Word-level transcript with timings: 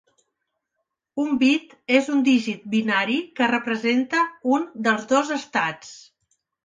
Un 1.23 1.35
"bit" 1.43 1.75
és 1.99 2.09
un 2.15 2.23
dígit 2.29 2.65
binari 2.71 3.17
que 3.41 3.51
representa 3.53 4.25
un 4.57 4.67
dels 4.89 5.07
dos 5.13 5.31
estats. 5.37 5.93